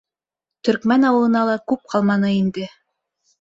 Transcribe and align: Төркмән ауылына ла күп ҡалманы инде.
Төркмән 0.69 1.05
ауылына 1.09 1.43
ла 1.51 1.59
күп 1.73 1.85
ҡалманы 1.93 2.33
инде. 2.39 2.67